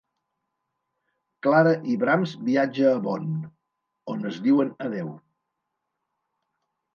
[1.47, 3.27] Clara i Brahms viatge a Bonn,
[4.15, 5.13] on es diuen adéu.